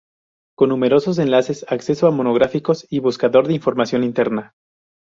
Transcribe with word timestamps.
Con 0.57 0.69
numerosos 0.69 1.19
enlaces, 1.19 1.63
acceso 1.69 2.07
a 2.07 2.09
monográficos 2.11 2.87
y 2.89 2.97
buscador 3.01 3.45
de 3.45 3.53
información 3.53 4.03
interna. 4.03 4.55